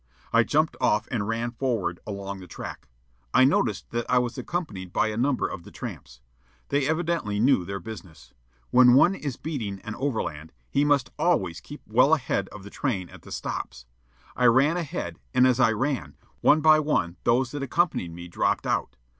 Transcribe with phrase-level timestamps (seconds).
[0.33, 2.87] I jumped off and ran forward along the track.
[3.35, 6.21] I noticed that I was accompanied by a number of the tramps.
[6.69, 8.33] They evidently knew their business.
[8.71, 13.09] When one is beating an overland, he must always keep well ahead of the train
[13.09, 13.85] at the stops.
[14.35, 18.65] I ran ahead, and as I ran, one by one those that accompanied me dropped
[18.65, 18.95] out.